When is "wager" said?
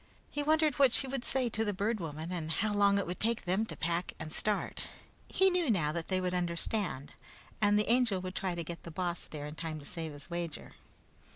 10.27-10.73